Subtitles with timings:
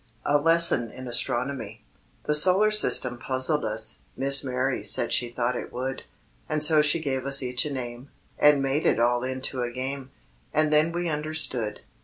[0.25, 1.83] A LESSON IN ASTRONOMY.
[2.23, 6.05] The solar system puzzled us, Miss Mary said she thought it would,
[6.49, 8.09] And so she gave us each a name,
[8.39, 10.09] And made it all into a game,
[10.55, 11.81] And then we understood.